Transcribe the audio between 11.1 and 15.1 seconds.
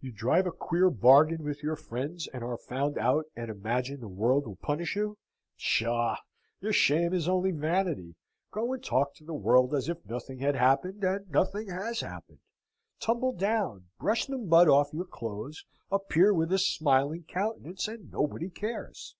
nothing has happened. Tumble down; brush the mud off your